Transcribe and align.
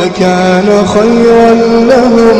لكان 0.00 0.68
خيرا 0.86 1.50
لهم. 1.92 2.38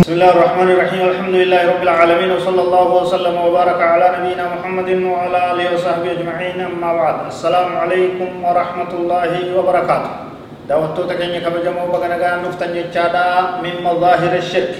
بسم 0.00 0.12
الله 0.12 0.30
الرحمن 0.30 0.68
الرحيم. 0.70 1.04
الحمد 1.08 1.34
لله 1.34 1.60
رب 1.72 1.82
العالمين 1.82 2.30
وصلى 2.36 2.62
الله 2.62 2.88
وسلم 3.02 3.34
وبارك 3.46 3.80
على 3.82 4.06
نبينا 4.18 4.44
محمد 4.54 4.88
وعلى 5.10 5.38
آله 5.52 5.74
وصحبه 5.74 6.10
أجمعين. 6.16 6.58
أما 6.70 6.90
بعد 7.00 7.16
السلام 7.32 7.76
عليكم 7.82 8.30
ورحمة 8.44 8.90
الله 8.98 9.30
وبركاته. 9.58 10.12
دعوتو 10.68 11.02
تكني 11.10 11.40
كبجمو 11.40 11.84
بغنغا 11.92 12.30
نفتن 12.44 12.70
جتشادا 12.76 13.26
من 13.64 13.74
مظاهر 13.84 14.32
الشرك. 14.36 14.74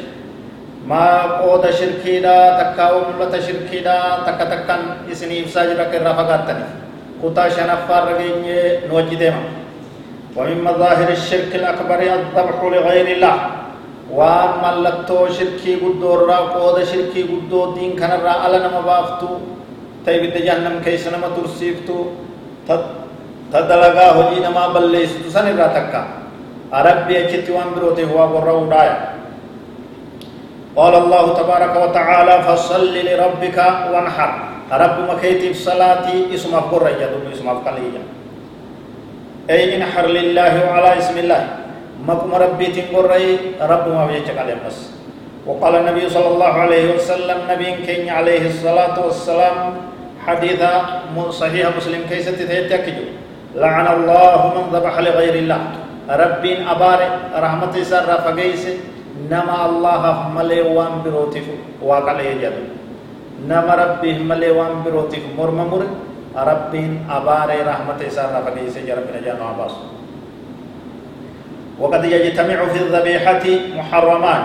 ما 0.88 1.22
قود 1.44 1.70
شركي 1.70 2.20
دا 2.24 2.36
تكاو 2.58 3.20
ملت 3.20 3.34
شركي 3.46 3.80
دا 3.84 4.24
تكا 4.26 4.44
تكن 4.44 5.12
اسني 5.12 5.44
إفساج 5.44 5.68
رك 5.76 5.92
الرفقاتني 6.00 6.66
كتا 7.20 7.44
شنفار 7.54 8.02
رجيني 8.08 8.88
نوجي 8.88 9.16
ديما 9.20 9.42
ومن 10.36 10.58
مظاهر 10.64 11.08
الشرك 11.18 11.52
الأكبر 11.60 12.00
الذبح 12.00 12.58
لغير 12.72 13.06
الله 13.16 13.36
وان 14.18 14.50
ملتو 14.64 15.28
شركي 15.36 15.72
قدو 15.82 16.14
را 16.24 16.38
قود 16.56 16.78
شركي 16.84 17.22
قدو 17.30 17.74
دين 17.76 17.92
كان 18.00 18.12
را 18.24 18.34
ألا 18.46 18.58
نما 18.64 18.80
بافتو 18.88 19.30
تيبت 20.06 20.36
جهنم 20.46 20.80
كيس 20.84 21.04
نما 21.12 21.28
ترسيفتو 21.36 21.98
تدلغا 23.52 24.06
هجي 24.16 24.38
نما 24.40 24.64
بليستو 24.74 25.28
سن 25.34 25.46
را 25.60 25.68
تكا 25.76 26.02
عربي 26.72 27.14
اچتي 27.20 27.52
وان 27.52 27.68
بروتي 27.76 28.04
هوا 28.04 28.24
قرر 28.32 28.56
ودايا 28.56 29.07
قال 30.78 30.94
الله 30.94 31.24
تبارك 31.34 31.74
وتعالى 31.74 32.34
فصل 32.46 32.94
لربك 32.94 33.58
وانحر. 33.90 34.30
رب 34.72 34.96
مكيتي 35.10 35.54
صلاتي 35.54 36.30
اسم 36.34 36.54
أفقر 36.54 36.82
يدل 37.02 37.32
اسم 37.34 37.48
أفقلية 37.48 38.00
أي 39.50 39.76
انحر 39.76 40.06
لله 40.06 40.52
وعلى 40.66 40.98
اسم 40.98 41.18
الله. 41.18 41.42
مكم 42.06 42.30
ربي 42.34 42.66
تنقر 42.66 43.10
رب 43.58 43.86
ما 43.90 44.06
بيجك 44.06 44.38
عليه 44.38 44.62
بس. 44.66 44.94
وقال 45.46 45.74
النبي 45.82 46.04
صلى 46.14 46.28
الله 46.28 46.52
عليه 46.62 46.94
وسلم 46.94 47.38
نبي 47.50 47.68
كين 47.82 48.08
عليه 48.08 48.46
الصلاة 48.46 48.96
والسلام. 49.02 49.56
حديث 50.26 50.62
صحيح 51.30 51.66
مسلم 51.76 52.02
كيست 52.06 52.38
تتكجو 52.38 53.06
لعن 53.56 53.86
الله 53.96 54.40
من 54.54 54.64
ذبح 54.78 54.94
لغير 54.98 55.34
الله. 55.34 55.60
رب 56.06 56.44
أبار 56.46 57.00
رحمة 57.34 57.74
سر 57.82 58.10
فقيس. 58.24 58.64
Nama 59.30 59.54
allahaaf 59.66 60.20
malee 60.36 60.62
waan 60.76 61.02
birootiif 61.04 61.46
waaqalee 61.82 62.38
jedhu 62.42 62.62
nama 63.50 63.72
rabbiif 63.82 64.18
malee 64.30 64.52
waan 64.58 64.84
birootiif 64.86 65.24
morma 65.38 65.64
mure 65.72 65.88
rabbiin 66.50 66.92
abaaree 67.16 67.62
rahmata 67.70 68.02
isaarraa 68.10 68.46
fageessee 68.46 68.86
jarabina 68.88 69.20
jaanu 69.28 69.44
abaasu 69.54 69.80
وقد 71.78 72.04
يجتمع 72.04 72.58
في 72.74 72.78
الذبيحة 72.90 73.44
محرمان. 73.78 74.42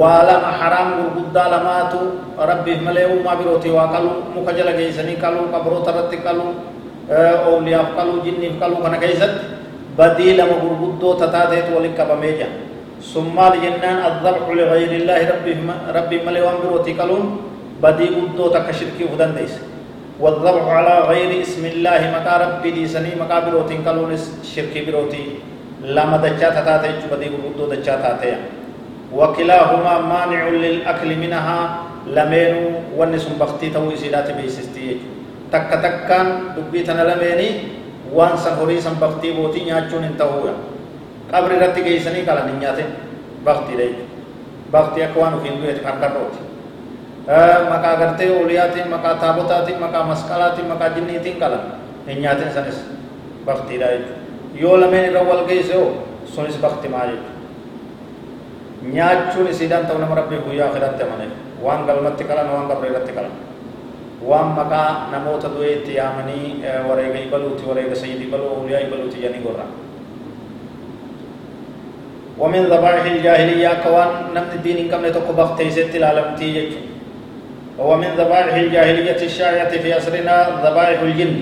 ولما 0.00 0.50
حرام 0.60 0.88
غرغدا 0.96 1.44
لماتو 1.52 2.02
ربي 2.50 2.72
ملئو 2.86 3.20
ما 3.20 3.34
بروتي 3.36 3.70
وقالوا 3.70 4.32
مكجل 4.36 4.68
جيسني 4.80 5.14
قالوا 5.20 5.52
قبرو 5.52 5.78
ترت 5.84 6.12
قالوا 6.24 6.50
أولياء 7.46 7.84
قالوا 7.92 8.24
جني 8.24 8.48
قالوا 8.56 8.80
كنا 8.80 8.96
كيست 8.96 9.32
بديل 9.98 10.38
ما 10.48 10.56
غرغدو 10.62 11.08
تتاتيت 11.20 11.68
ولك 11.76 11.98
بميجا 12.00 12.48
ثم 13.12 13.36
لجنان 13.36 13.98
الذبح 14.10 14.46
لغير 14.48 14.92
الله 15.00 15.20
ربي 15.32 15.52
ربي 15.96 16.16
ملي 16.26 16.40
وامبر 16.40 16.70
وتكلون 16.72 17.24
بدي 17.82 18.06
قدو 18.16 18.44
تكشركي 18.48 19.04
ودن 19.12 19.34
ديس. 19.36 19.54
والذبح 20.20 20.64
على 20.78 20.94
غير 21.10 21.30
اسم 21.42 21.64
الله 21.66 22.00
مكا 22.16 22.34
ربي 22.42 22.70
دي 22.70 22.84
سني 22.88 23.12
مكا 23.20 23.38
بروتين 23.44 23.84
كلون 23.84 24.14
شركي 24.40 24.80
بروتي. 24.86 25.24
لما 25.84 26.16
دچا 26.16 26.48
تتا 26.56 26.80
ته 26.80 27.04
بدي 27.12 27.28
قدو 27.28 27.68
دچا 27.68 27.94
تاته 28.00 28.36
وكلاهما 29.12 29.94
مانع 30.00 30.48
للأكل 30.48 31.10
منها 31.16 31.58
لمنو 32.08 32.62
ونسم 32.96 33.32
بختي 33.40 33.68
تو 33.70 33.92
سيدات 33.92 34.32
بيسستي 34.32 34.88
تك 35.52 35.70
تكان 35.84 36.56
دبي 36.56 36.80
تن 36.88 36.98
لمني 37.04 37.48
وان 38.16 38.36
سن 38.40 38.56
سن 38.80 38.96
بختي 38.96 39.36
بوتي 39.36 39.60
نياچون 39.68 40.04
انتهوا 40.04 40.73
qabri 41.34 41.54
irratti 41.58 41.80
geessanii 41.86 42.24
qalan 42.28 42.46
hin 42.50 42.58
nyaatin 42.64 42.88
baktiidha 43.46 43.84
jechuudha 43.90 44.12
bakti 44.74 44.98
akka 45.06 45.18
waan 45.20 45.34
ofiin 45.38 45.56
du'eeti 45.62 45.82
harka 45.88 46.08
dhooti 46.14 46.40
maqaa 47.72 47.94
gartee 48.00 48.30
oliyaatiin 48.42 48.88
maqaa 48.94 49.14
taabotaatiin 49.22 49.78
maqaa 49.84 50.04
masqalaatiin 50.10 50.68
maqaa 50.72 50.90
jinniitiin 50.96 51.36
qalan 51.42 51.62
hin 52.08 52.18
nyaatin 52.24 52.50
sanis 52.56 52.78
baktiidha 53.46 53.86
jechuudha 53.94 54.20
yoo 54.62 54.74
lameen 54.80 55.04
irra 55.10 55.22
wal 55.30 55.42
geesse 55.52 55.74
oo 55.82 55.88
sunis 56.34 56.56
bakti 56.66 56.88
maa 56.96 57.06
jechuudha 57.10 57.32
nyaachuun 58.96 59.48
isiidhaan 59.54 59.86
ta'u 59.86 59.98
nama 59.98 60.14
rabbii 60.20 60.40
guyyaa 60.46 60.68
akhiraatti 60.70 61.02
amane 61.06 61.26
waan 61.64 61.86
galmatti 61.88 62.24
qalan 62.30 62.48
waan 62.54 62.66
qabri 62.70 62.88
irratti 62.90 63.12
qalan 63.18 63.34
waan 64.30 64.48
maqaa 64.58 64.90
namoota 65.12 65.48
du'ee 65.54 65.72
itti 65.78 65.92
yaamanii 66.00 66.46
wareega 66.88 67.18
ibaluuti 67.26 67.62
wareega 67.68 67.96
sayyidii 68.02 68.30
baluu 68.32 68.50
oliyaa 68.60 68.80
ibaluuti 68.86 69.16
jedhanii 69.22 69.42
gorraa 69.46 69.68
ومن 72.38 72.62
ذبائح 72.66 73.04
الجاهلية 73.04 73.70
كوان 73.84 74.34
نمت 74.34 74.52
الدين 74.58 74.90
كم 74.90 75.06
نتوقع 75.06 75.34
بختي 75.38 75.70
ست 75.70 75.94
العالمتي 75.94 76.48
يجو 76.56 76.78
ومن 77.78 78.10
ذبائح 78.18 78.54
الجاهلية 78.54 79.20
الشائعة 79.22 79.72
في 79.82 79.88
أسرنا 79.96 80.66
ذبائح 80.66 81.00
الجن. 81.00 81.34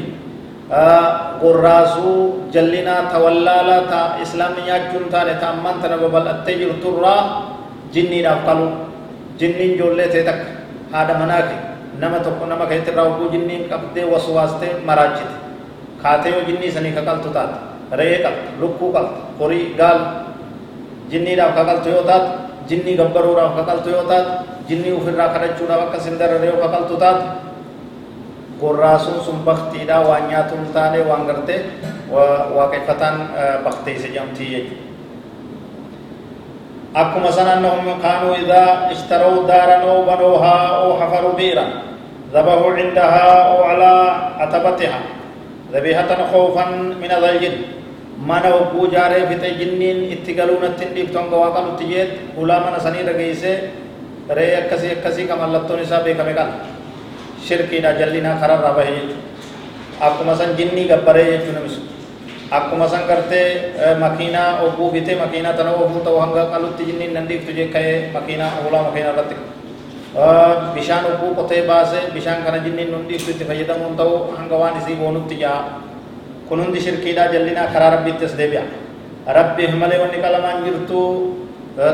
قراسو 1.42 2.08
جلنا 2.54 2.96
تولالا 3.12 3.78
تا 3.92 4.00
إسلامية 4.24 4.92
جنتان 4.92 5.28
تأمان 5.40 5.76
تنببل 5.84 6.24
التجر 6.28 6.70
ترى 6.80 7.16
جني 7.92 8.18
نفقلو 8.24 8.68
جنين 9.40 9.76
جولة 9.76 10.06
تتك 10.06 10.40
هذا 10.92 11.12
مناكي. 11.20 11.58
نما 12.00 12.18
تقو 12.24 12.44
نما 12.48 12.64
كيت 12.64 12.88
راوكو 12.88 13.28
جنين 13.32 13.68
قبضي 13.68 14.08
وسواسته 14.08 14.80
مراجت. 14.88 15.32
خاتيو 16.00 16.48
جني 16.48 16.68
سني 16.72 16.96
كقلت 16.96 17.28
تات. 17.36 17.52
ريقل 17.92 18.36
لكو 18.60 18.86
قلت 18.96 19.12
قري 19.40 19.76
قال. 19.76 19.98
Jinniidhaaf 21.12 21.52
kakaltu 21.54 21.88
yoo 21.92 22.04
taatu 22.08 22.30
jinnii 22.68 22.96
gabbaruudhaaf 22.96 23.52
kakaltu 23.60 23.88
yoo 23.92 24.04
taatu 24.08 24.30
jinnii 24.68 24.96
ofirraa 24.96 25.28
kadhachuudhaaf 25.36 25.82
akka 25.86 25.98
sindararee 26.00 26.48
yoo 26.48 26.60
kakaltu 26.64 26.96
taatu 26.96 27.24
gorraasuun 28.60 29.20
sun 29.26 29.38
baktiidha 29.44 30.00
waan 30.08 30.24
nyaatu 30.32 30.56
hin 30.56 30.68
taane 30.72 30.98
waan 31.04 31.26
gartee 31.28 31.60
waaqeffataan 32.56 33.16
bakteesse 33.64 34.08
jedhamtii 34.08 34.50
jechuudha. 36.94 37.30
san 37.36 37.48
annahum 37.48 38.00
kaanuu 38.02 38.34
idaa 38.42 38.90
ishtarau 38.94 39.46
daaran 39.46 39.82
oo 39.84 40.02
banoohaa 40.08 40.82
oo 40.84 40.92
hafaru 41.00 41.32
biiran 41.38 41.92
ذبحوا 42.32 42.72
عندها 42.72 43.24
أو 43.52 43.62
على 43.62 43.92
عتبتها 44.40 45.00
ذبيحة 45.72 46.10
خوفا 46.32 46.64
من 46.96 47.10
الجن 47.12 47.81
mana 48.18 48.50
jaaree 48.92 49.26
fixe 49.30 49.50
jinniin 49.60 50.12
itti 50.12 50.34
galuu 50.34 50.60
natti 50.60 50.84
hin 50.84 50.94
dhiiftu 50.94 51.18
hanga 51.18 51.36
waaqa 51.36 51.60
nutti 51.66 51.84
jeet 51.92 52.10
ulaa 52.36 52.60
mana 52.60 52.80
sanii 52.80 53.04
dhageessee 53.08 53.56
ree 54.36 54.56
akkasii 54.62 54.92
akkasii 54.96 55.26
ka 55.26 55.36
mallattoon 55.36 55.80
isaa 55.82 56.02
beekame 56.04 56.34
qala 56.34 56.52
shirkiidha 57.46 57.92
jallinaa 58.00 58.36
kararraa 58.42 58.74
bahe 58.78 58.92
jechuudha 58.96 60.06
akkuma 60.08 60.34
san 60.36 60.54
jinnii 60.56 60.86
gabbaree 60.88 61.26
jechuu 61.32 61.54
namisu 61.56 61.80
akkuma 62.50 62.88
san 62.88 63.06
gartee 63.06 63.74
makiinaa 63.98 64.60
hogguu 64.60 64.90
bitee 64.92 65.16
makiinaa 65.16 65.52
tana 65.58 65.72
oofuu 65.72 66.04
ta'u 66.06 66.18
hanga 66.20 66.46
qalutti 66.52 66.84
jinniin 66.90 67.14
nan 67.14 67.28
dhiiftu 67.28 67.52
jee 67.58 67.68
ka'ee 67.74 68.10
makiinaa 68.14 68.50
ulaa 68.68 68.82
makiinaa 68.88 69.12
irratti 69.14 69.36
bishaan 70.74 71.04
hogguu 71.08 71.34
qotee 71.34 71.62
baasee 71.66 72.02
bishaan 72.14 72.44
kana 72.44 72.58
jinniin 72.66 72.92
nun 72.92 73.08
dhiiftu 73.08 73.30
itti 73.34 73.44
fayyadamuun 73.50 73.96
ta'u 73.96 74.36
hanga 74.38 74.56
waan 74.62 74.78
isii 74.82 74.96
boonutti 75.00 75.40
jaa 75.42 75.58
kun 76.52 76.60
hundi 76.68 76.84
shirkiidhaa 76.84 77.32
jallinaa 77.32 77.72
karaa 77.72 77.90
rabbiittis 77.96 78.36
deebi'a 78.36 78.60
rabbiif 79.24 79.72
malee 79.80 79.96
wanni 80.04 80.18
qalamaan 80.20 80.58
jirtu 80.68 81.00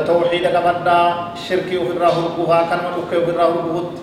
tawxiida 0.07 0.49
qabadhaa 0.51 1.31
shirkii 1.45 1.79
ofirraa 1.79 2.11
hurguhaa 2.15 2.67
kanuma 2.67 2.91
dhukkee 2.95 3.19
ofirraa 3.23 3.47
hurguhutti 3.55 4.01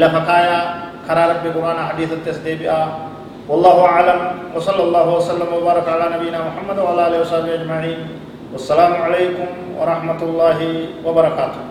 lafa 0.00 0.20
kaayaa 0.28 0.62
karaa 1.08 1.26
rabbi 1.32 1.48
quraana 1.56 1.82
hadiisattis 1.88 2.38
deebi'a 2.44 2.80
والله 3.48 3.76
أعلم 3.92 4.20
وصلى 4.56 4.82
الله 4.86 5.06
وسلم 5.16 5.48
وبارك 5.56 5.86
على 5.94 6.04
نبينا 6.16 6.38
محمد 6.48 6.78
وعلى 6.84 7.00
آله 7.08 7.18
وصحبه 7.20 7.52
أجمعين 7.60 8.00
والسلام 8.52 8.92
عليكم 9.04 9.48
ورحمة 9.80 10.20
الله 10.28 10.58
وبركاته 11.04 11.62